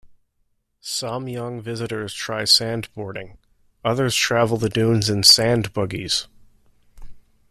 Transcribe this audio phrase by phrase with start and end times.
[0.79, 3.37] Some young visitors try sandboarding;
[3.85, 6.27] others travel the dunes in sand buggies.